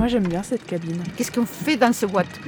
Moi 0.00 0.08
j'aime 0.08 0.26
bien 0.26 0.42
cette 0.42 0.64
cabine. 0.64 1.02
Qu'est-ce 1.14 1.30
qu'on 1.30 1.44
fait 1.44 1.76
dans 1.76 1.92
ce 1.92 2.06
boîte? 2.06 2.40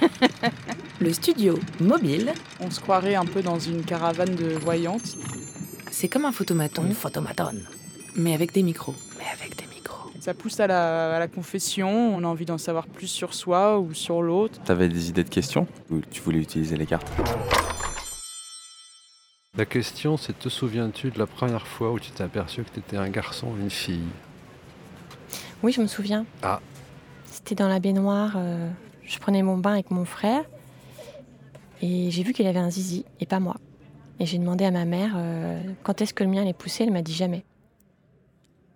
Le 1.00 1.12
studio 1.12 1.58
mobile, 1.80 2.32
On 2.60 2.70
se 2.70 2.78
croirait 2.78 3.16
un 3.16 3.24
peu 3.24 3.42
dans 3.42 3.58
une 3.58 3.82
caravane 3.82 4.36
de 4.36 4.50
voyantes. 4.50 5.16
c'est 5.90 6.06
comme 6.06 6.24
un 6.24 6.30
photomaton, 6.30 6.84
Une 6.86 6.94
photomatone. 6.94 7.66
mais 8.14 8.32
avec 8.32 8.52
des 8.52 8.62
micros. 8.62 8.94
Mais 9.18 9.24
avec 9.34 9.56
des 9.58 9.66
micros. 9.74 10.08
Ça 10.20 10.34
pousse 10.34 10.60
à 10.60 10.68
la, 10.68 11.16
à 11.16 11.18
la 11.18 11.26
confession, 11.26 12.14
on 12.14 12.22
a 12.22 12.28
envie 12.28 12.44
d'en 12.44 12.58
savoir 12.58 12.86
plus 12.86 13.08
sur 13.08 13.34
soi 13.34 13.80
ou 13.80 13.92
sur 13.92 14.22
l'autre. 14.22 14.60
T'avais 14.62 14.88
des 14.88 15.08
idées 15.08 15.24
de 15.24 15.30
questions? 15.30 15.66
Ou 15.90 16.02
tu 16.12 16.20
voulais 16.22 16.38
utiliser 16.38 16.76
les 16.76 16.86
cartes? 16.86 17.10
La 19.56 19.64
question, 19.64 20.16
c'est 20.16 20.38
te 20.38 20.48
souviens-tu 20.48 21.10
de 21.10 21.18
la 21.18 21.26
première 21.26 21.66
fois 21.66 21.90
où 21.90 21.98
tu 21.98 22.12
t'es 22.12 22.22
aperçu 22.22 22.62
que 22.62 22.70
tu 22.70 22.78
étais 22.78 22.96
un 22.96 23.08
garçon 23.10 23.48
ou 23.48 23.60
une 23.60 23.68
fille? 23.68 24.06
Oui, 25.64 25.72
je 25.72 25.80
me 25.80 25.88
souviens. 25.88 26.24
Ah. 26.44 26.60
C'était 27.30 27.54
dans 27.54 27.68
la 27.68 27.80
baignoire. 27.80 28.32
euh, 28.36 28.68
je 29.04 29.18
prenais 29.18 29.42
mon 29.42 29.56
bain 29.56 29.72
avec 29.72 29.90
mon 29.90 30.04
frère. 30.04 30.44
Et 31.82 32.10
j'ai 32.10 32.22
vu 32.22 32.32
qu'il 32.32 32.46
avait 32.46 32.58
un 32.58 32.70
zizi, 32.70 33.04
et 33.20 33.26
pas 33.26 33.40
moi. 33.40 33.56
Et 34.18 34.26
j'ai 34.26 34.36
demandé 34.38 34.64
à 34.66 34.70
ma 34.70 34.84
mère 34.84 35.12
euh, 35.16 35.60
quand 35.82 36.02
est-ce 36.02 36.12
que 36.12 36.22
le 36.24 36.28
mien 36.30 36.42
allait 36.42 36.52
pousser? 36.52 36.84
Elle 36.84 36.92
m'a 36.92 37.00
dit 37.02 37.14
jamais. 37.14 37.42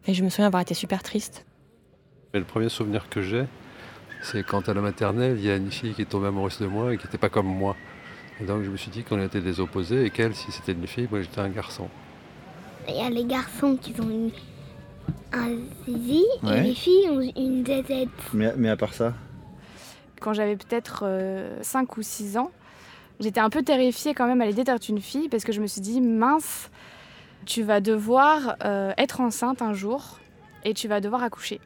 Et 0.07 0.15
je 0.15 0.25
me 0.25 0.31
souviens 0.31 0.47
avoir 0.47 0.63
été 0.63 0.73
super 0.75 1.03
triste. 1.03 1.45
Et 2.33 2.39
le 2.39 2.45
premier 2.45 2.69
souvenir 2.71 3.09
que 3.11 3.21
j'ai, 3.21 3.45
c'est 4.23 4.43
quand 4.43 4.69
à 4.69 4.75
la 4.75 4.81
maternelle, 4.81 5.37
il 5.39 5.45
y 5.45 5.51
a 5.51 5.57
une 5.57 5.71
fille 5.71 5.93
qui 5.95 6.03
est 6.03 6.07
tombée 6.07 6.29
amoureuse 6.29 6.59
de 6.59 6.67
moi 6.67 6.95
et 6.95 6.99
qui 6.99 7.05
n'était 7.05 7.19
pas 7.19 7.29
comme 7.29 7.47
moi. 7.47 7.77
Et 8.41 8.45
donc 8.45 8.65
je 8.65 8.71
me 8.71 8.77
suis 8.77 8.91
dit 8.91 9.03
qu'on 9.05 9.21
était 9.23 9.41
des 9.41 9.61
opposés 9.61 10.05
et 10.07 10.11
qu'elle, 10.11 10.35
si 10.35 10.51
c'était 10.51 10.73
une 10.73 10.87
fille, 10.87 11.07
moi 11.11 11.21
j'étais 11.23 11.41
un 11.41 11.49
garçon. 11.51 11.89
Il 12.89 12.97
y 12.97 13.01
a 13.01 13.11
les 13.11 13.25
garçons 13.25 13.77
qui 13.81 13.95
ont 14.01 14.11
une- 14.11 14.31
un 15.35 15.57
zizi 15.89 16.25
Ouais. 16.43 16.59
et 16.59 16.63
les 16.63 16.75
filles 16.75 17.09
ont 17.11 17.21
une 17.21 17.65
zézette. 17.67 18.09
Mais, 18.33 18.53
mais 18.57 18.69
à 18.69 18.77
part 18.77 18.95
ça 18.95 19.13
Quand 20.21 20.33
j'avais 20.33 20.57
peut-être 20.57 21.05
5 21.63 21.97
ou 21.97 22.03
6 22.03 22.37
ans, 22.39 22.51
j'étais 23.21 23.41
un 23.41 23.51
peu 23.51 23.63
terrifiée 23.63 24.15
quand 24.15 24.27
même 24.27 24.41
à 24.41 24.47
l'idée 24.47 24.65
d'être 24.65 24.89
une 24.89 25.01
fille 25.01 25.29
parce 25.29 25.45
que 25.45 25.53
je 25.53 25.61
me 25.61 25.67
suis 25.67 25.81
dit, 25.81 26.01
mince, 26.01 26.71
tu 27.47 27.63
vas 27.63 27.81
devoir 27.81 28.57
euh, 28.65 28.93
être 28.97 29.21
enceinte 29.21 29.61
un 29.63 29.73
jour 29.75 30.19
et 30.65 30.73
tu 30.75 30.89
vas 30.89 31.01
devoir 31.01 31.23
accoucher. 31.23 31.61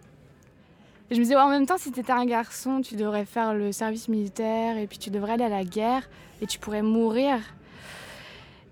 Et 1.11 1.15
je 1.15 1.21
me 1.21 1.25
disais, 1.25 1.37
ouais, 1.37 1.41
en 1.43 1.49
même 1.49 1.65
temps, 1.67 1.79
si 1.79 1.91
tu 1.93 2.01
étais 2.01 2.13
un 2.13 2.27
garçon, 2.27 2.81
tu 2.83 2.97
devrais 2.97 3.25
faire 3.25 3.55
le 3.55 3.73
service 3.73 4.09
militaire 4.09 4.77
et 4.77 4.87
puis 4.87 4.99
tu 4.99 5.09
devrais 5.11 5.33
aller 5.35 5.45
à 5.45 5.49
la 5.49 5.65
guerre 5.65 6.03
et 6.43 6.47
tu 6.47 6.59
pourrais 6.59 6.83
mourir. 6.83 7.39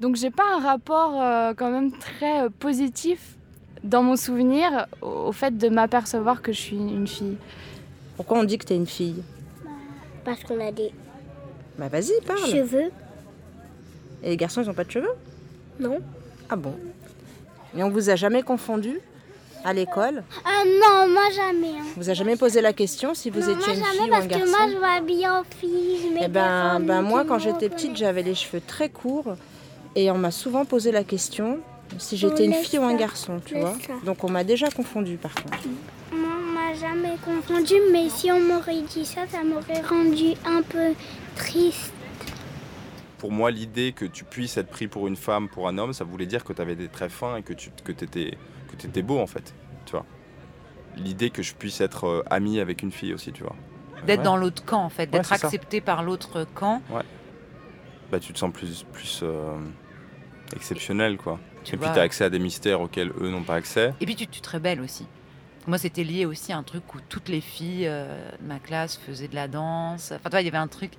Donc 0.00 0.16
j'ai 0.16 0.30
pas 0.30 0.42
un 0.56 0.60
rapport 0.60 1.20
euh, 1.22 1.54
quand 1.56 1.70
même 1.70 1.92
très 1.92 2.42
euh, 2.42 2.50
positif 2.50 3.35
dans 3.86 4.02
mon 4.02 4.16
souvenir 4.16 4.86
au, 5.02 5.32
fait 5.32 5.56
de 5.56 5.68
m'apercevoir 5.68 6.42
que 6.42 6.52
je 6.52 6.60
suis 6.60 6.76
une 6.76 7.06
fille. 7.06 7.36
Pourquoi 8.16 8.38
on 8.38 8.44
dit 8.44 8.58
que 8.58 8.64
t'es 8.64 8.76
une 8.76 8.86
fille 8.86 9.22
Parce 10.24 10.42
qu'on 10.44 10.60
a 10.66 10.70
des 10.72 10.92
Bah 11.78 11.88
vas-y, 11.88 12.12
parle. 12.26 12.38
cheveux. 12.50 12.90
Et 14.22 14.30
les 14.30 14.36
garçons, 14.36 14.62
ils 14.62 14.70
ont 14.70 14.74
pas 14.74 14.84
de 14.84 14.90
cheveux 14.90 15.12
Non. 15.78 15.98
Ah 16.48 16.56
bon 16.56 16.74
Et 17.76 17.82
on 17.82 17.90
vous 17.90 18.10
a 18.10 18.16
jamais 18.16 18.42
confondu 18.42 18.98
à 19.64 19.72
l'école 19.72 20.22
Ah 20.44 20.62
non, 20.64 21.08
moi 21.12 21.22
jamais. 21.34 21.78
hein. 21.78 21.84
Vous 21.96 22.08
a 22.08 22.14
jamais 22.14 22.36
posé 22.36 22.60
la 22.60 22.72
question 22.72 23.14
si 23.14 23.30
vous 23.30 23.40
non, 23.40 23.48
étiez 23.58 23.74
moi 23.74 23.74
une 23.74 23.84
jamais 23.84 23.90
fille 23.98 24.06
ou 24.06 24.10
parce 24.10 24.24
un 24.24 24.28
que 24.28 24.34
garçon 24.34 24.50
moi 24.50 24.68
je 24.72 24.78
m'habille 24.78 25.28
en 25.28 25.42
fille. 25.44 25.98
Je 26.18 26.24
Eh 26.24 26.28
ben, 26.28 26.80
ben 26.80 27.02
moi, 27.02 27.24
quand 27.24 27.38
j'étais 27.38 27.68
petite, 27.68 27.96
j'avais 27.96 28.22
les 28.22 28.34
cheveux 28.34 28.62
très 28.66 28.88
courts. 28.88 29.36
Et 29.94 30.10
on 30.10 30.18
m'a 30.18 30.30
souvent 30.30 30.64
posé 30.64 30.92
la 30.92 31.04
question 31.04 31.58
si 31.98 32.16
j'étais 32.16 32.44
une 32.44 32.54
fille 32.54 32.78
ou 32.78 32.84
un 32.84 32.94
garçon, 32.96 33.40
tu 33.44 33.58
vois. 33.58 33.74
ça. 33.86 33.92
Donc 34.04 34.22
on 34.24 34.30
m'a 34.30 34.44
déjà 34.44 34.70
confondu 34.70 35.16
par 35.16 35.34
contre. 35.34 35.58
Moi, 36.12 36.28
on 36.38 36.52
m'a 36.52 36.74
jamais 36.74 37.16
confondu, 37.24 37.74
mais 37.92 38.08
si 38.08 38.30
on 38.32 38.40
m'aurait 38.40 38.82
dit 38.82 39.04
ça, 39.04 39.26
ça 39.28 39.42
m'aurait 39.44 39.80
rendu 39.82 40.34
un 40.44 40.62
peu 40.62 40.92
triste. 41.36 41.92
Pour 43.18 43.32
moi, 43.32 43.50
l'idée 43.50 43.92
que 43.92 44.04
tu 44.04 44.24
puisses 44.24 44.56
être 44.58 44.68
pris 44.68 44.88
pour 44.88 45.06
une 45.08 45.16
femme, 45.16 45.48
pour 45.48 45.68
un 45.68 45.78
homme, 45.78 45.92
ça 45.94 46.04
voulait 46.04 46.26
dire 46.26 46.44
que 46.44 46.52
tu 46.52 46.60
avais 46.60 46.76
des 46.76 46.88
traits 46.88 47.10
fins 47.10 47.36
et 47.36 47.42
que 47.42 47.54
tu 47.54 47.70
que 47.82 47.92
étais, 47.92 48.36
que 48.68 48.86
étais 48.86 49.02
beau 49.02 49.18
en 49.18 49.26
fait. 49.26 49.54
Tu 49.86 49.92
vois. 49.92 50.04
L'idée 50.96 51.30
que 51.30 51.42
je 51.42 51.54
puisse 51.54 51.80
être 51.80 52.04
euh, 52.06 52.22
ami 52.30 52.60
avec 52.60 52.82
une 52.82 52.92
fille 52.92 53.14
aussi, 53.14 53.32
tu 53.32 53.42
vois. 53.42 53.54
D'être 54.06 54.18
Ouais. 54.18 54.24
dans 54.24 54.36
l'autre 54.36 54.64
camp, 54.64 54.82
en 54.82 54.88
fait, 54.90 55.06
d'être 55.06 55.24
ça. 55.26 55.34
accepté 55.46 55.80
par 55.80 56.02
l'autre 56.02 56.46
camp. 56.54 56.80
Bah, 58.10 58.20
tu 58.20 58.32
te 58.32 58.38
sens 58.38 58.52
plus, 58.52 58.84
plus 58.92 59.20
euh, 59.22 59.54
exceptionnel, 60.54 61.16
quoi. 61.16 61.38
Tu 61.64 61.74
et 61.74 61.78
puis 61.78 61.88
tu 61.92 61.98
as 61.98 62.02
accès 62.02 62.24
à 62.24 62.30
des 62.30 62.38
mystères 62.38 62.80
auxquels 62.80 63.12
eux 63.20 63.28
n'ont 63.28 63.42
pas 63.42 63.56
accès. 63.56 63.92
Et 64.00 64.06
puis 64.06 64.14
tu, 64.14 64.26
tu 64.26 64.40
te 64.40 64.50
rebelles 64.50 64.80
aussi. 64.80 65.04
Moi, 65.66 65.78
c'était 65.78 66.04
lié 66.04 66.26
aussi 66.26 66.52
à 66.52 66.58
un 66.58 66.62
truc 66.62 66.94
où 66.94 66.98
toutes 67.08 67.28
les 67.28 67.40
filles 67.40 67.88
euh, 67.88 68.30
de 68.40 68.46
ma 68.46 68.60
classe 68.60 68.96
faisaient 69.04 69.26
de 69.26 69.34
la 69.34 69.48
danse. 69.48 70.12
Enfin, 70.12 70.24
tu 70.24 70.30
vois, 70.30 70.40
il 70.42 70.44
y 70.44 70.48
avait 70.48 70.58
un 70.58 70.68
truc 70.68 70.92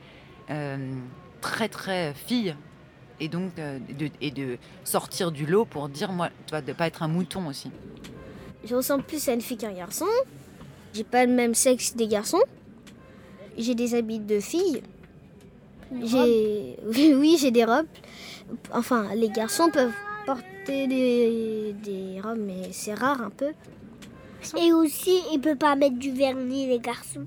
euh, 0.50 0.94
très, 1.40 1.69
très 1.69 2.13
fille. 2.13 2.53
Et 3.22 3.30
donc, 3.30 3.53
euh, 3.58 3.80
de, 3.97 4.09
et 4.19 4.31
de 4.31 4.58
sortir 4.84 5.31
du 5.31 5.46
lot 5.46 5.64
pour 5.64 5.88
dire, 5.88 6.12
moi, 6.12 6.29
tu 6.46 6.52
vois, 6.52 6.62
de 6.62 6.74
pas 6.74 6.88
être 6.88 7.02
un 7.02 7.08
mouton 7.08 7.47
aussi. 7.47 7.72
Je 8.66 8.75
ressemble 8.75 9.03
plus 9.03 9.28
à 9.29 9.34
une 9.34 9.41
fille 9.41 9.58
qu'un 9.58 9.72
garçon. 9.72 10.06
J'ai 10.94 11.06
pas 11.06 11.25
le 11.25 11.31
même 11.31 11.56
sexe 11.56 11.96
des 11.96 12.08
garçons. 12.08 12.44
J'ai 13.58 13.74
des 13.74 13.96
habits 13.96 14.19
de 14.19 14.41
fille. 14.41 14.81
J'ai 16.03 16.78
oui, 17.16 17.38
j'ai 17.40 17.52
des 17.52 17.64
robes. 17.64 17.88
Enfin, 18.74 19.08
les 19.16 19.30
garçons 19.30 19.69
peuvent 19.72 19.94
porter 20.25 20.88
des, 20.88 21.75
des 21.84 22.22
robes, 22.22 22.40
mais 22.40 22.69
c'est 22.72 22.94
rare 22.94 23.22
un 23.22 23.30
peu. 23.30 23.52
Et 24.58 24.72
aussi, 24.74 25.19
il 25.34 25.40
peut 25.41 25.56
pas 25.56 25.75
mettre 25.75 25.97
du 25.97 26.12
vernis, 26.12 26.68
les 26.68 26.80
garçons. 26.80 27.25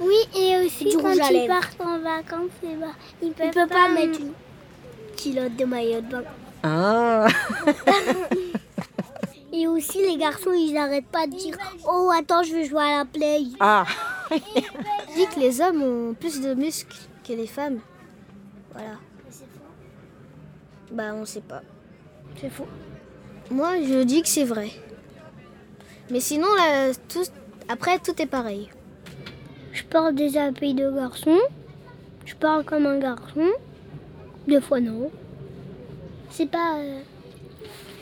Oui, 0.00 0.14
et 0.38 0.64
aussi 0.64 0.84
Du 0.84 0.96
quand 0.96 1.08
rouge 1.08 1.18
à 1.20 1.30
ils 1.30 1.32
lèvres. 1.40 1.48
partent 1.48 1.80
en 1.80 1.98
vacances, 1.98 2.50
eh 2.62 2.76
ben, 2.76 2.92
ils 3.22 3.32
peuvent 3.32 3.50
peut 3.50 3.66
pas, 3.66 3.88
mettre 3.88 4.20
une 4.20 4.32
culotte 5.16 5.56
de 5.56 5.64
maillot 5.64 6.00
de 6.00 6.06
bain. 6.10 6.22
Ah 6.62 7.26
Et 9.52 9.66
aussi, 9.68 9.98
les 9.98 10.16
garçons, 10.16 10.52
ils 10.52 10.76
arrêtent 10.76 11.06
pas 11.06 11.26
de 11.26 11.32
dire 11.36 11.56
Oh, 11.88 12.10
attends, 12.16 12.42
je 12.42 12.54
veux 12.54 12.64
jouer 12.64 12.82
à 12.82 12.98
la 12.98 13.04
play. 13.04 13.42
Ah 13.60 13.84
Je 14.30 15.14
dis 15.16 15.26
que 15.32 15.38
les 15.40 15.60
hommes 15.60 15.82
ont 15.82 16.14
plus 16.14 16.40
de 16.40 16.54
muscles 16.54 16.96
que 17.26 17.32
les 17.34 17.46
femmes. 17.46 17.78
Voilà. 18.72 18.94
Bah, 20.94 21.12
on 21.14 21.24
sait 21.24 21.40
pas. 21.40 21.62
C'est 22.40 22.50
faux. 22.50 22.66
Moi, 23.50 23.82
je 23.82 24.02
dis 24.04 24.22
que 24.22 24.28
c'est 24.28 24.44
vrai. 24.44 24.70
Mais 26.10 26.20
sinon, 26.20 26.46
là, 26.54 26.92
tout, 27.08 27.24
après, 27.68 27.98
tout 27.98 28.20
est 28.22 28.26
pareil. 28.26 28.70
Je 29.72 29.82
porte 29.84 30.14
des 30.14 30.36
habits 30.36 30.74
de 30.74 30.90
garçon. 30.90 31.36
Je 32.24 32.34
parle 32.34 32.64
comme 32.64 32.86
un 32.86 32.98
garçon. 32.98 33.48
Des 34.46 34.60
fois, 34.60 34.80
non. 34.80 35.10
C'est 36.30 36.48
pas. 36.50 36.76
euh, 36.78 37.00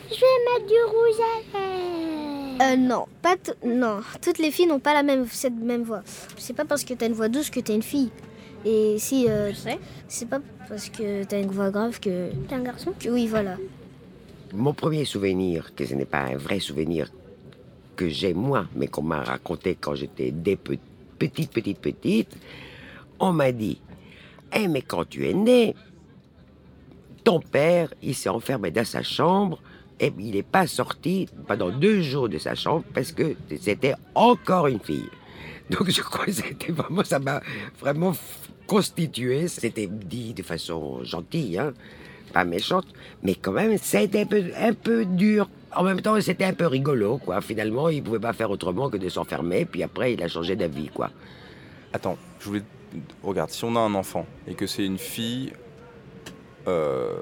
Je 0.09 0.15
vais 0.15 0.53
mettre 0.53 0.67
du 0.67 0.83
rouge 0.87 1.19
à 1.19 1.57
lèvres. 1.57 2.61
Euh, 2.61 2.75
non, 2.77 3.05
pas 3.21 3.35
non. 3.65 4.01
Toutes 4.21 4.37
les 4.37 4.51
filles 4.51 4.67
n'ont 4.67 4.79
pas 4.79 4.93
la 4.93 5.01
même, 5.03 5.25
cette 5.27 5.55
même 5.55 5.83
voix. 5.83 6.03
C'est 6.37 6.53
pas 6.53 6.65
parce 6.65 6.83
que 6.83 6.93
t'as 6.93 7.07
une 7.07 7.13
voix 7.13 7.27
douce 7.29 7.49
que 7.49 7.59
t'es 7.59 7.73
une 7.73 7.81
fille. 7.83 8.11
Et 8.65 8.95
si, 8.97 9.27
euh, 9.29 9.51
c'est 10.07 10.29
pas 10.29 10.39
parce 10.69 10.89
que 10.89 11.23
t'as 11.25 11.41
une 11.41 11.51
voix 11.51 11.69
grave 11.69 11.99
que. 11.99 12.31
T'es 12.47 12.55
un 12.55 12.63
garçon 12.63 12.93
que 12.97 13.09
oui, 13.09 13.27
voilà. 13.27 13.57
Mon 14.53 14.73
premier 14.73 15.05
souvenir, 15.05 15.73
que 15.75 15.85
ce 15.85 15.93
n'est 15.95 16.05
pas 16.05 16.21
un 16.21 16.37
vrai 16.37 16.59
souvenir 16.59 17.09
que 17.95 18.07
j'ai 18.09 18.33
moi, 18.33 18.65
mais 18.75 18.87
qu'on 18.87 19.01
m'a 19.01 19.21
raconté 19.23 19.75
quand 19.79 19.95
j'étais 19.95 20.31
des 20.31 20.55
pe- 20.55 20.77
petite, 21.19 21.51
petite, 21.51 21.79
petite, 21.79 22.37
on 23.19 23.33
m'a 23.33 23.51
dit, 23.51 23.79
eh 24.55 24.67
mais 24.67 24.81
quand 24.81 25.07
tu 25.09 25.27
es 25.27 25.33
né, 25.33 25.75
ton 27.23 27.39
père, 27.39 27.93
il 28.01 28.15
s'est 28.15 28.29
enfermé 28.29 28.71
dans 28.71 28.85
sa 28.85 29.03
chambre 29.03 29.59
et 29.99 30.11
il 30.19 30.31
n'est 30.35 30.43
pas 30.43 30.67
sorti 30.67 31.27
pendant 31.47 31.69
deux 31.69 32.01
jours 32.01 32.29
de 32.29 32.37
sa 32.37 32.55
chambre 32.55 32.83
parce 32.93 33.11
que 33.11 33.35
c'était 33.59 33.93
encore 34.15 34.67
une 34.67 34.79
fille. 34.79 35.09
Donc 35.69 35.89
je 35.89 36.01
crois 36.01 36.25
que 36.25 36.31
c'était 36.31 36.71
vraiment, 36.71 37.03
ça 37.03 37.19
m'a 37.19 37.41
vraiment 37.79 38.13
constitué. 38.67 39.47
C'était 39.47 39.87
dit 39.87 40.33
de 40.33 40.43
façon 40.43 41.03
gentille, 41.03 41.57
hein, 41.57 41.73
pas 42.33 42.45
méchante, 42.45 42.87
mais 43.21 43.35
quand 43.35 43.51
même 43.51 43.77
c'était 43.77 44.21
un 44.21 44.25
peu, 44.25 44.43
un 44.57 44.73
peu 44.73 45.05
dur. 45.05 45.49
En 45.75 45.83
même 45.83 46.01
temps, 46.01 46.19
c'était 46.21 46.45
un 46.45 46.53
peu 46.53 46.67
rigolo, 46.67 47.17
quoi. 47.17 47.41
Finalement, 47.41 47.89
il 47.89 48.03
pouvait 48.03 48.19
pas 48.19 48.33
faire 48.33 48.51
autrement 48.51 48.89
que 48.91 48.97
de 48.97 49.09
s'enfermer, 49.09 49.65
puis 49.65 49.81
après, 49.81 50.13
il 50.13 50.21
a 50.21 50.27
changé 50.27 50.55
d'avis, 50.55 50.89
quoi. 50.89 51.09
Attends, 51.93 52.17
je 52.39 52.45
voulais. 52.45 52.63
Regarde, 53.23 53.49
si 53.49 53.65
on 53.65 53.75
a 53.75 53.79
un 53.79 53.95
enfant 53.95 54.27
et 54.47 54.53
que 54.53 54.67
c'est 54.67 54.85
une 54.85 54.99
fille, 54.99 55.51
euh, 56.67 57.15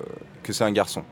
que 0.43 0.51
c'est 0.51 0.65
un 0.65 0.71
garçon, 0.73 1.03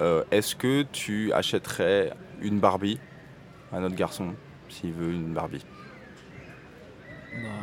euh, 0.00 0.24
est-ce 0.30 0.56
que 0.56 0.84
tu 0.90 1.32
achèterais 1.34 2.12
une 2.40 2.58
Barbie 2.60 2.98
à 3.72 3.80
notre 3.80 3.94
garçon 3.94 4.34
s'il 4.70 4.92
veut 4.92 5.12
une 5.12 5.34
Barbie? 5.34 5.64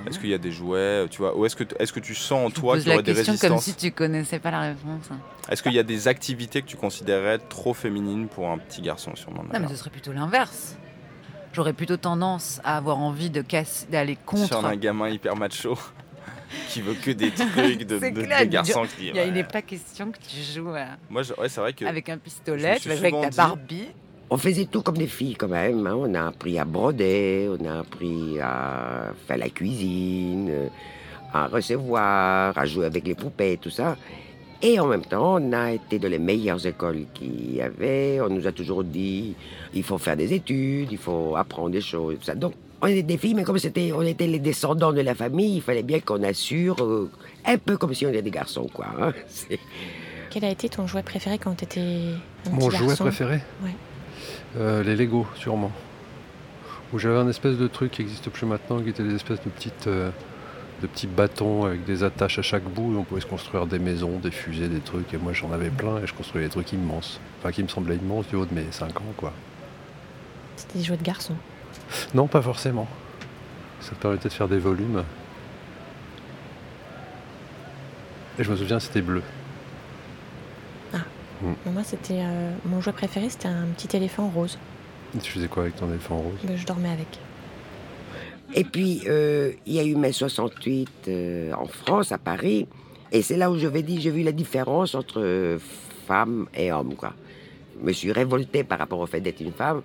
Est-ce 0.08 0.18
qu'il 0.20 0.30
y 0.30 0.34
a 0.34 0.38
des 0.40 0.52
jouets, 0.52 1.06
tu 1.10 1.20
vois 1.20 1.38
Ou 1.38 1.46
est-ce 1.46 1.56
que, 1.56 1.64
est-ce 1.80 1.94
que 1.94 2.00
tu 2.00 2.16
sens 2.16 2.48
en 2.48 2.50
toi 2.50 2.76
qu'il 2.78 2.86
y 2.88 2.90
la 2.90 2.96
aurait 2.96 3.04
des 3.04 3.14
question 3.14 3.34
comme 3.38 3.52
résistances 3.58 3.64
si 3.64 3.76
tu 3.76 3.92
connaissais 3.92 4.40
pas 4.40 4.50
la 4.52 4.62
réponse. 4.62 5.10
Est-ce 5.50 5.62
qu'il 5.64 5.74
y 5.74 5.80
a 5.80 5.84
des 5.84 6.08
activités 6.08 6.62
que 6.62 6.68
tu 6.68 6.76
considérais 6.78 7.38
trop 7.38 7.74
féminines 7.74 8.28
pour 8.28 8.50
un 8.50 8.58
petit 8.58 8.82
garçon 8.82 9.16
sûrement 9.16 9.44
Non, 9.44 9.60
mais 9.60 9.68
ce 9.68 9.76
serait 9.76 9.90
plutôt 9.92 10.12
l'inverse. 10.12 10.76
j'aurais 11.54 11.74
plutôt 11.74 11.98
tendance 11.98 12.60
à 12.64 12.78
avoir 12.78 12.98
envie 12.98 13.30
de 13.30 13.42
casser, 13.42 13.86
d'aller 13.92 14.18
contre. 14.26 14.48
Sur 14.48 14.66
un 14.66 14.76
gamin 14.76 15.10
hyper 15.10 15.36
macho 15.36 15.78
qui 16.70 16.82
veut 16.82 16.96
que 16.96 17.12
des 17.12 17.30
trucs 17.32 17.84
de, 17.84 18.00
de- 18.00 18.10
de 18.10 18.22
clair, 18.24 18.46
garçons 18.48 18.84
il 18.84 18.90
qui. 18.90 19.06
y 19.06 19.10
a- 19.20 19.24
il 19.24 19.30
ouais. 19.30 19.32
n'est 19.32 19.44
pas 19.44 19.62
question 19.62 20.12
que 20.12 20.18
tu 20.18 20.42
joues 20.42 20.70
à- 20.70 20.98
Moi, 21.10 21.24
je- 21.24 21.34
ouais, 21.34 21.48
c'est 21.48 21.62
vrai 21.62 21.74
que. 21.74 21.86
avec 21.86 22.10
un 22.10 22.18
pistolet, 22.18 22.78
tu 22.80 22.90
vas 22.90 22.96
jouer 22.96 23.08
avec 23.08 23.22
ta 23.22 23.30
dit- 23.30 23.38
Barbie. 23.38 23.88
On 24.34 24.38
faisait 24.38 24.66
tout 24.66 24.82
comme 24.82 24.98
des 24.98 25.08
filles 25.08 25.36
quand 25.36 25.50
même. 25.50 25.86
hein. 25.86 25.96
On 25.98 26.14
a 26.14 26.28
appris 26.28 26.58
à 26.58 26.64
broder, 26.66 27.50
on 27.60 27.66
a 27.66 27.80
appris 27.82 28.40
à 28.40 29.12
faire 29.28 29.38
la 29.38 29.50
cuisine, 29.50 30.70
à 31.34 31.48
recevoir, 31.48 32.58
à 32.58 32.66
jouer 32.66 32.86
avec 32.86 33.06
les 33.06 33.14
poupées, 33.16 33.60
tout 33.62 33.70
ça. 33.70 33.98
Et 34.62 34.80
en 34.80 34.86
même 34.88 35.04
temps, 35.04 35.36
on 35.42 35.52
a 35.54 35.72
été 35.74 36.00
dans 36.00 36.08
les 36.08 36.20
meilleures 36.20 36.66
écoles 36.66 37.06
qu'il 37.14 37.56
y 37.56 37.62
avait. 37.62 38.22
On 38.22 38.30
nous 38.30 38.48
a 38.48 38.52
toujours 38.54 38.84
dit, 38.86 39.36
il 39.74 39.84
faut 39.84 39.98
faire 39.98 40.16
des 40.16 40.32
études, 40.34 40.90
il 40.92 40.98
faut 40.98 41.36
apprendre 41.36 41.72
des 41.72 41.82
choses. 41.82 42.16
tout 42.20 42.26
ça. 42.26 42.36
Donc, 42.36 42.54
on 42.82 42.88
était 42.88 43.04
des 43.04 43.18
filles, 43.18 43.34
mais 43.34 43.44
comme 43.44 43.58
c'était, 43.58 43.92
on 43.94 44.02
était 44.04 44.28
les 44.28 44.40
descendants 44.40 44.94
de 44.94 45.02
la 45.02 45.14
famille, 45.16 45.58
il 45.58 45.62
fallait 45.62 45.84
bien 45.84 46.00
qu'on 46.00 46.24
assure, 46.24 46.78
euh, 46.84 47.10
un 47.46 47.58
peu 47.58 47.76
comme 47.76 47.94
si 47.94 48.06
on 48.06 48.10
était 48.10 48.22
des 48.22 48.32
garçons, 48.32 48.68
quoi. 48.74 48.86
hein. 49.00 49.14
Quel 50.30 50.46
a 50.46 50.50
été 50.50 50.70
ton 50.70 50.88
jouet 50.88 51.04
préféré 51.04 51.38
quand 51.38 51.54
tu 51.56 51.66
étais 51.66 51.82
un 52.48 52.52
Mon 52.52 52.68
petit 52.70 52.78
jouet 52.78 52.88
garçon? 52.88 53.04
préféré? 53.06 53.40
Ouais. 53.64 53.72
Euh, 54.58 54.84
Les 54.84 54.96
Lego, 54.96 55.26
sûrement. 55.36 55.72
Où 56.94 57.00
j'avais 57.00 57.18
un 57.18 57.30
espèce 57.30 57.58
de 57.58 57.68
truc 57.68 57.92
qui 57.92 58.02
n'existe 58.02 58.30
plus 58.30 58.46
maintenant, 58.46 58.82
qui 58.82 58.90
était 58.90 59.04
des 59.04 59.16
espèces 59.16 59.42
de 59.44 59.50
petites, 59.50 59.88
euh, 59.88 60.12
de 60.82 60.88
petits 60.88 61.08
bâtons 61.08 61.66
avec 61.66 61.86
des 61.86 62.04
attaches 62.04 62.40
à 62.40 62.42
chaque 62.42 62.64
bout. 62.64 62.94
Et 62.94 62.98
on 62.98 63.04
pouvait 63.04 63.22
se 63.22 63.28
construire 63.28 63.66
des 63.66 63.80
maisons, 63.80 64.20
des 64.20 64.32
fusées, 64.32 64.68
des 64.68 64.82
trucs. 64.82 65.14
Et 65.14 65.18
moi, 65.18 65.32
j'en 65.32 65.52
avais 65.52 65.70
plein 65.70 66.00
et 66.00 66.08
je 66.08 66.14
construisais 66.14 66.46
des 66.46 66.52
trucs 66.52 66.74
immenses. 66.74 67.20
Enfin, 67.40 67.52
qui 67.52 67.64
me 67.64 67.70
semblaient 67.70 67.96
immenses 67.96 68.28
du 68.28 68.36
haut 68.36 68.46
de 68.46 68.54
mes 68.54 68.66
5 68.72 69.00
ans, 69.00 69.14
quoi. 69.16 69.32
C'était 70.58 70.80
des 70.80 70.84
jouets 70.84 70.98
de 70.98 71.04
garçon. 71.04 71.36
Non, 72.14 72.28
pas 72.28 72.42
forcément. 72.42 72.88
Ça 73.80 73.94
permettait 74.00 74.30
de 74.30 74.34
faire 74.34 74.48
des 74.48 74.60
volumes. 74.60 75.04
Et 78.38 78.44
je 78.44 78.52
me 78.52 78.56
souviens, 78.56 78.80
c'était 78.80 79.02
bleu. 79.02 79.24
Mais 81.42 81.72
Moi, 81.72 81.84
c'était 81.84 82.22
euh, 82.22 82.52
mon 82.66 82.82
jouet 82.82 82.94
préféré, 82.94 83.30
c'était 83.30 83.48
un 83.48 83.68
petit 83.76 83.96
éléphant 83.96 84.30
rose. 84.30 84.58
Et 85.16 85.20
tu 85.20 85.32
faisais 85.32 85.48
quoi 85.48 85.64
avec 85.64 85.76
ton 85.76 85.90
éléphant 85.90 86.18
rose? 86.18 86.40
Ben, 86.44 86.58
je 86.58 86.66
dormais 86.66 86.90
avec. 86.90 87.08
Et 88.54 88.64
puis, 88.64 89.02
euh, 89.08 89.52
il 89.66 89.74
y 89.74 89.80
a 89.80 89.84
eu 89.84 89.96
mai 89.96 90.12
68 90.12 90.90
euh, 91.08 91.54
en 91.54 91.66
France, 91.66 92.12
à 92.12 92.18
Paris. 92.18 92.68
Et 93.12 93.22
c'est 93.22 93.38
là 93.38 93.52
où 93.52 93.58
je 93.58 93.68
vais 93.68 93.82
dire, 93.82 94.00
j'ai 94.00 94.12
vu 94.12 94.24
la 94.24 94.32
différence 94.32 94.96
entre 94.96 95.22
euh, 95.22 95.58
femme 96.08 96.48
et 96.56 96.72
homme, 96.72 96.96
quoi. 96.96 97.14
Je 97.80 97.86
me 97.86 97.94
suis 97.94 98.12
révoltée 98.12 98.64
par 98.64 98.80
rapport 98.80 99.00
au 99.00 99.06
fait 99.06 99.22
d'être 99.22 99.42
une 99.42 99.54
femme. 99.54 99.82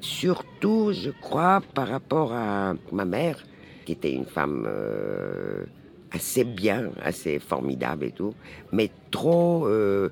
Surtout, 0.00 0.92
je 0.92 1.10
crois, 1.10 1.60
par 1.74 1.88
rapport 1.88 2.32
à 2.32 2.74
ma 2.92 3.04
mère, 3.04 3.38
qui 3.84 3.92
était 3.92 4.12
une 4.12 4.26
femme 4.26 4.66
euh, 4.68 5.64
assez 6.12 6.44
bien, 6.44 6.90
assez 7.02 7.38
formidable 7.38 8.04
et 8.04 8.12
tout, 8.12 8.34
mais 8.72 8.90
trop 9.10 9.66
euh, 9.66 10.10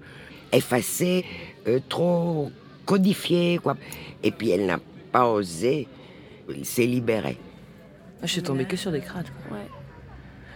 effacée, 0.57 1.25
euh, 1.67 1.81
trop 1.89 2.51
codifiée, 2.85 3.59
quoi. 3.63 3.77
Et 4.23 4.31
puis, 4.31 4.51
elle 4.51 4.67
n'a 4.67 4.79
pas 5.13 5.27
osé 5.29 5.89
se 6.63 6.83
libérer. 6.83 7.39
Moi, 8.19 8.23
je 8.25 8.33
suis 8.33 8.43
tombée 8.43 8.65
que 8.65 8.77
sur 8.77 8.91
des 8.93 9.01
crades. 9.01 9.27
quoi. 9.49 9.59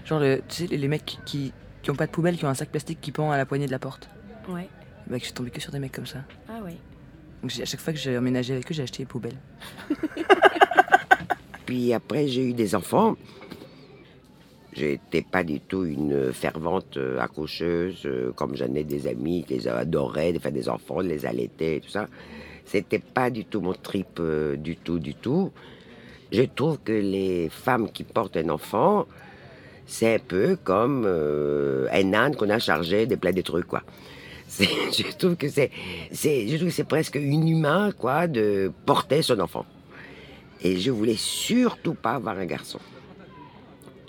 Genre, 0.05 0.21
le- 0.21 0.43
tu 0.49 0.67
sais, 0.67 0.77
les- 0.77 0.89
mecs 0.89 1.05
qui, 1.25 1.53
qui, 1.83 1.91
ont 1.91 1.95
pas 1.95 2.07
de 2.07 2.11
poubelle, 2.13 2.37
qui 2.37 2.45
ont 2.45 2.49
un 2.49 2.55
sac 2.55 2.71
plastique 2.71 3.01
qui 3.01 3.13
pend 3.13 3.31
à 3.31 3.37
la 3.37 3.47
poignée 3.47 3.67
de 3.67 3.71
la 3.73 3.79
porte. 3.79 4.09
Ouais. 4.49 4.69
Bah, 5.09 5.17
je 5.19 5.25
suis 5.25 5.33
tombée 5.33 5.51
que 5.51 5.61
sur 5.61 5.73
des 5.73 5.79
mecs 5.79 5.93
comme 5.93 6.07
ça. 6.07 6.19
Ah 6.49 6.61
oui. 6.65 6.73
Donc, 7.43 7.51
j'ai- 7.51 7.63
à 7.63 7.67
chaque 7.67 7.81
fois 7.81 7.93
que 7.93 7.99
j'ai 7.99 8.17
emménagé 8.17 8.53
avec 8.55 8.71
eux, 8.71 8.75
j'ai 8.75 8.83
acheté 8.83 9.03
des 9.03 9.07
poubelles. 9.07 9.37
Puis 11.67 11.93
après, 11.93 12.27
j'ai 12.29 12.49
eu 12.49 12.53
des 12.53 12.75
enfants. 12.75 13.17
Je 14.73 14.87
n'étais 14.87 15.23
pas 15.23 15.43
du 15.43 15.61
tout 15.61 15.85
une 15.85 16.33
fervente 16.33 16.97
euh, 16.97 17.19
accoucheuse, 17.19 18.03
euh, 18.05 18.31
comme 18.33 18.55
j'en 18.55 18.73
ai 18.75 18.85
des 18.85 19.09
amis 19.09 19.45
qui 19.47 19.55
les 19.55 19.69
adoraient, 19.69 20.33
faire 20.39 20.53
des 20.53 20.69
enfants, 20.69 21.01
les 21.01 21.27
allaiter 21.27 21.77
et 21.77 21.81
tout 21.81 21.91
ça. 21.91 22.07
C'était 22.65 23.01
pas 23.01 23.31
du 23.31 23.45
tout 23.45 23.61
mon 23.61 23.73
trip, 23.73 24.21
euh, 24.21 24.57
du 24.57 24.77
tout, 24.77 25.01
du 25.01 25.15
tout. 25.15 25.51
Je 26.31 26.43
trouve 26.43 26.79
que 26.85 26.93
les 26.93 27.49
femmes 27.49 27.91
qui 27.91 28.05
portent 28.05 28.37
un 28.37 28.49
enfant, 28.51 29.07
c'est 29.87 30.15
un 30.15 30.19
peu 30.21 30.57
comme 30.63 31.05
un 31.05 32.15
âne 32.15 32.37
qu'on 32.37 32.49
a 32.51 32.61
chargé 32.61 33.07
de 33.07 33.17
plein 33.17 33.33
de 33.33 33.41
trucs, 33.41 33.67
quoi. 33.67 33.83
Je 34.61 35.17
trouve 35.17 35.35
que 35.35 35.49
c'est, 35.49 35.71
c'est, 36.13 36.47
je 36.49 36.57
trouve 36.57 36.69
que 36.69 36.75
c'est 36.75 36.85
presque 36.85 37.17
inhumain, 37.17 37.91
quoi, 37.93 38.27
de 38.29 38.71
porter 38.85 39.23
son 39.23 39.41
enfant. 39.41 39.65
Et 40.63 40.77
je 40.77 40.91
voulais 40.91 41.17
surtout 41.17 41.95
pas 41.95 42.15
avoir 42.15 42.37
un 42.37 42.47
garçon. 42.47 42.81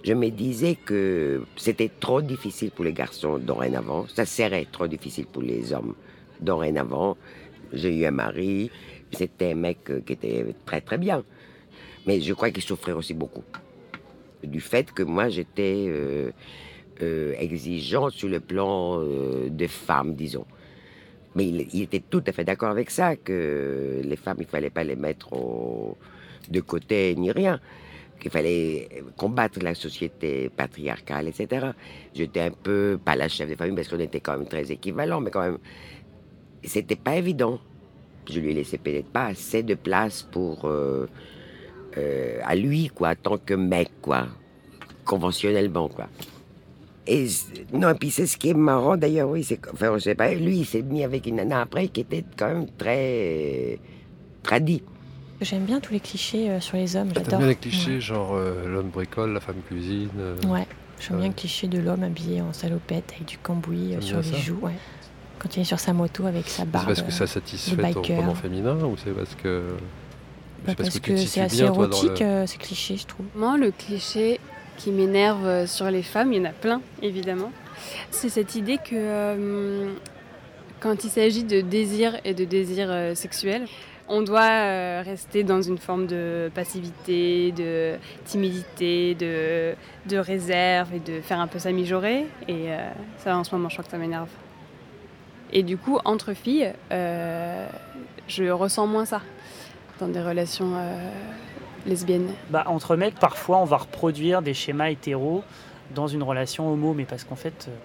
Je 0.03 0.13
me 0.13 0.29
disais 0.29 0.75
que 0.75 1.43
c'était 1.55 1.91
trop 1.99 2.21
difficile 2.21 2.71
pour 2.71 2.85
les 2.85 2.93
garçons 2.93 3.37
dorénavant. 3.37 4.07
Ça 4.07 4.25
serait 4.25 4.67
trop 4.71 4.87
difficile 4.87 5.27
pour 5.27 5.43
les 5.43 5.73
hommes 5.73 5.93
dorénavant. 6.39 7.17
J'ai 7.71 7.95
eu 7.95 8.05
un 8.05 8.11
mari. 8.11 8.71
C'était 9.11 9.51
un 9.51 9.55
mec 9.55 9.89
euh, 9.89 10.01
qui 10.01 10.13
était 10.13 10.45
très 10.65 10.81
très 10.81 10.97
bien. 10.97 11.23
Mais 12.07 12.19
je 12.19 12.33
crois 12.33 12.49
qu'il 12.49 12.63
souffrait 12.63 12.93
aussi 12.93 13.13
beaucoup. 13.13 13.43
Du 14.43 14.59
fait 14.59 14.91
que 14.91 15.03
moi 15.03 15.29
j'étais 15.29 15.85
euh, 15.87 16.31
euh, 17.01 17.33
exigeante 17.37 18.11
sur 18.13 18.29
le 18.29 18.39
plan 18.39 18.99
euh, 18.99 19.49
des 19.49 19.67
femmes, 19.67 20.15
disons. 20.15 20.45
Mais 21.35 21.47
il, 21.47 21.81
était 21.81 22.01
tout 22.01 22.23
à 22.27 22.31
fait 22.31 22.43
d'accord 22.43 22.69
avec 22.69 22.89
ça, 22.89 23.15
que 23.15 24.01
les 24.03 24.15
femmes, 24.17 24.37
il 24.39 24.45
fallait 24.45 24.69
pas 24.69 24.83
les 24.83 24.97
mettre 24.97 25.29
de 26.49 26.59
côté 26.59 27.15
ni 27.15 27.31
rien, 27.31 27.61
qu'il 28.21 28.31
fallait 28.31 28.87
combattre 29.17 29.59
la 29.61 29.73
société 29.73 30.49
patriarcale, 30.55 31.27
etc. 31.27 31.71
J'étais 32.13 32.41
un 32.41 32.51
peu, 32.51 32.99
pas 33.03 33.15
la 33.15 33.27
chef 33.27 33.49
de 33.49 33.55
famille, 33.55 33.75
parce 33.75 33.89
qu'on 33.89 33.99
était 33.99 34.19
quand 34.19 34.37
même 34.37 34.47
très 34.47 34.71
équivalents, 34.71 35.19
mais 35.19 35.31
quand 35.31 35.41
même, 35.41 35.57
c'était 36.63 36.95
pas 36.95 37.15
évident. 37.15 37.59
Je 38.29 38.39
lui 38.39 38.53
laissais 38.53 38.77
peut-être 38.77 39.07
pas 39.07 39.25
assez 39.25 39.63
de 39.63 39.73
place 39.73 40.21
pour, 40.21 40.65
euh, 40.65 41.07
euh, 41.97 42.39
à 42.43 42.55
lui, 42.55 42.89
quoi, 42.93 43.15
tant 43.15 43.37
que 43.37 43.55
mec, 43.55 43.89
quoi, 44.01 44.27
conventionnellement, 45.03 45.89
quoi. 45.89 46.07
Et 47.07 47.25
non, 47.73 47.89
et 47.89 47.95
puis 47.95 48.11
c'est 48.11 48.27
ce 48.27 48.37
qui 48.37 48.49
est 48.49 48.53
marrant 48.53 48.95
d'ailleurs, 48.95 49.27
oui, 49.27 49.43
c'est 49.43 49.59
enfin, 49.73 49.91
je 49.95 50.03
sais 50.03 50.15
pas, 50.15 50.31
lui, 50.35 50.59
il 50.59 50.65
s'est 50.65 50.83
mis 50.83 51.03
avec 51.03 51.25
une 51.25 51.37
nana 51.37 51.61
après 51.61 51.87
qui 51.87 52.01
était 52.01 52.23
quand 52.37 52.47
même 52.47 52.67
très 52.77 53.79
tradie. 54.43 54.83
J'aime 55.41 55.65
bien 55.65 55.79
tous 55.79 55.93
les 55.93 55.99
clichés 55.99 56.49
euh, 56.51 56.59
sur 56.59 56.77
les 56.77 56.95
hommes, 56.95 57.11
T'aimes 57.11 57.23
j'adore. 57.25 57.39
bien 57.39 57.47
les 57.47 57.55
clichés, 57.55 57.99
genre 57.99 58.35
euh, 58.35 58.67
l'homme 58.67 58.89
bricole, 58.89 59.33
la 59.33 59.39
femme 59.39 59.55
cuisine. 59.67 60.09
euh, 60.19 60.35
Ouais, 60.43 60.51
Ouais. 60.51 60.67
j'aime 60.99 61.13
Ouais. 61.15 61.21
bien 61.21 61.27
le 61.29 61.33
cliché 61.33 61.67
de 61.67 61.79
l'homme 61.79 62.03
habillé 62.03 62.41
en 62.41 62.53
salopette 62.53 63.11
avec 63.15 63.25
du 63.27 63.37
cambouis 63.39 63.95
euh, 63.95 64.01
sur 64.01 64.19
les 64.19 64.37
joues. 64.37 64.59
Ouais. 64.61 64.73
Quand 65.39 65.57
il 65.57 65.61
est 65.61 65.65
sur 65.65 65.79
sa 65.79 65.93
moto 65.93 66.27
avec 66.27 66.47
sa 66.47 66.57
C'est 66.63 66.69
barbe. 66.69 66.85
parce 66.87 67.01
que 67.01 67.11
ça 67.11 67.25
satisfait 67.25 67.91
ton 67.91 68.01
roman 68.03 68.35
féminin 68.35 68.75
ou 68.83 68.95
c'est 69.03 69.11
parce 69.11 69.33
que. 69.33 69.63
Bah, 70.63 70.73
c'est 70.73 70.75
parce 70.77 70.99
que 70.99 71.17
c'est 71.17 71.41
assez 71.41 71.55
bien, 71.57 71.65
érotique, 71.73 72.19
le- 72.19 72.25
euh, 72.25 72.45
ces 72.45 72.57
clichés, 72.59 72.97
je 72.97 73.07
trouve. 73.07 73.25
Moi, 73.35 73.57
le 73.57 73.71
cliché 73.71 74.39
qui 74.77 74.91
m'énerve 74.91 75.65
sur 75.65 75.89
les 75.89 76.03
femmes, 76.03 76.33
il 76.33 76.37
y 76.37 76.41
en 76.45 76.49
a 76.49 76.53
plein, 76.53 76.81
évidemment. 77.01 77.51
C'est 78.11 78.29
cette 78.29 78.53
idée 78.53 78.77
que 78.77 78.91
euh, 78.93 79.91
quand 80.79 81.03
il 81.03 81.09
s'agit 81.09 81.43
de 81.45 81.61
désir 81.61 82.19
et 82.25 82.35
de 82.35 82.45
désir 82.45 82.87
euh, 82.91 83.15
sexuel, 83.15 83.65
on 84.11 84.21
doit 84.21 84.41
euh, 84.41 85.01
rester 85.05 85.43
dans 85.43 85.61
une 85.61 85.77
forme 85.77 86.05
de 86.05 86.51
passivité, 86.53 87.53
de 87.53 87.95
timidité, 88.25 89.15
de, 89.15 89.73
de 90.07 90.17
réserve 90.17 90.93
et 90.93 90.99
de 90.99 91.21
faire 91.21 91.39
un 91.39 91.47
peu 91.47 91.59
sa 91.59 91.71
mijaurée. 91.71 92.25
Et 92.47 92.73
euh, 92.73 92.89
ça, 93.17 93.37
en 93.37 93.43
ce 93.43 93.55
moment, 93.55 93.69
je 93.69 93.75
crois 93.75 93.85
que 93.85 93.91
ça 93.91 93.97
m'énerve. 93.97 94.29
Et 95.53 95.63
du 95.63 95.77
coup, 95.77 95.97
entre 96.03 96.33
filles, 96.33 96.73
euh, 96.91 97.67
je 98.27 98.43
ressens 98.49 98.85
moins 98.85 99.05
ça 99.05 99.21
dans 99.99 100.07
des 100.07 100.21
relations 100.21 100.73
euh, 100.75 101.09
lesbiennes. 101.85 102.31
Bah, 102.49 102.63
entre 102.67 102.97
mecs, 102.97 103.15
parfois, 103.15 103.59
on 103.59 103.65
va 103.65 103.77
reproduire 103.77 104.41
des 104.41 104.53
schémas 104.53 104.89
hétéros 104.89 105.43
dans 105.95 106.07
une 106.07 106.23
relation 106.23 106.71
homo, 106.71 106.93
mais 106.93 107.05
parce 107.05 107.23
qu'en 107.23 107.35
fait, 107.35 107.67
euh, 107.69 107.75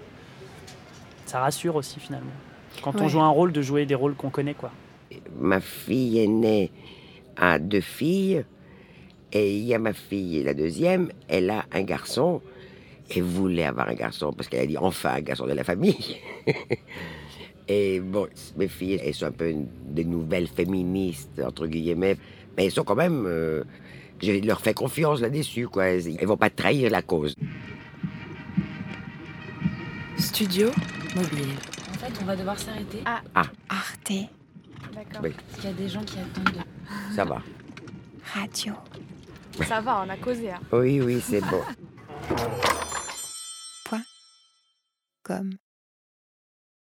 ça 1.25 1.38
rassure 1.38 1.76
aussi 1.76 2.00
finalement. 2.00 2.30
Quand 2.83 3.00
on 3.00 3.09
joue 3.09 3.21
un 3.21 3.28
rôle, 3.28 3.52
de 3.52 3.62
jouer 3.62 3.87
des 3.87 3.95
rôles 3.95 4.14
qu'on 4.14 4.30
connaît, 4.30 4.54
quoi. 4.54 4.71
Ma 5.38 5.61
fille 5.61 6.20
aînée 6.20 6.70
a 7.37 7.58
deux 7.58 7.80
filles, 7.80 8.44
et 9.32 9.56
il 9.56 9.64
y 9.64 9.75
a 9.75 9.78
ma 9.78 9.92
fille, 9.92 10.42
la 10.42 10.54
deuxième, 10.54 11.11
elle 11.28 11.50
a 11.50 11.64
un 11.73 11.82
garçon, 11.82 12.40
et 13.11 13.20
voulait 13.20 13.64
avoir 13.64 13.88
un 13.88 13.94
garçon, 13.94 14.32
parce 14.32 14.49
qu'elle 14.49 14.62
a 14.62 14.66
dit 14.66 14.78
enfin 14.78 15.14
un 15.14 15.20
garçon 15.20 15.46
de 15.46 15.52
la 15.52 15.64
famille. 15.64 16.16
et 17.68 18.00
bon, 18.00 18.28
mes 18.56 18.68
filles, 18.68 19.00
elles 19.04 19.14
sont 19.14 19.26
un 19.26 19.32
peu 19.32 19.54
des 19.88 20.04
nouvelles 20.04 20.49
féministes, 20.49 21.40
entre 21.44 21.66
guillemets, 21.66 22.16
mais 22.56 22.64
elles 22.64 22.73
sont 22.73 22.85
quand 22.85 22.96
même... 22.96 23.25
euh, 23.26 23.64
je 24.23 24.32
leur 24.32 24.61
fais 24.61 24.75
confiance 24.75 25.20
là-dessus, 25.20 25.68
quoi. 25.68 25.87
Elles, 25.87 26.16
elles 26.18 26.26
vont 26.26 26.37
pas 26.37 26.50
trahir 26.50 26.90
la 26.90 27.02
cause. 27.02 27.35
Studio 30.16 30.70
mobile. 31.14 31.54
En 31.90 31.99
fait, 31.99 32.12
on 32.23 32.25
va 32.25 32.37
devoir 32.37 32.58
s'arrêter. 32.58 33.00
Ah. 33.04 33.20
Arte. 33.68 34.12
D'accord. 35.12 35.25
Oui. 35.25 35.32
Parce 35.34 35.60
qu'il 35.60 35.70
y 35.70 35.72
a 35.72 35.76
des 35.76 35.88
gens 35.88 36.04
qui 36.04 36.18
attendent. 36.18 36.62
Ça 37.14 37.25
va. 37.25 37.42
Radio. 38.34 38.75
Ça 39.66 39.80
va, 39.80 40.02
on 40.06 40.08
a 40.10 40.16
causé. 40.16 40.50
hein. 40.52 40.60
Oui, 40.72 41.00
oui, 41.00 41.20
c'est 41.25 41.40
bon. 41.40 41.62
Point. 43.84 44.02
Comme. 45.22 45.50